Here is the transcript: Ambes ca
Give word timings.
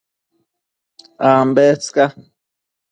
Ambes 1.31 1.85
ca 1.95 2.05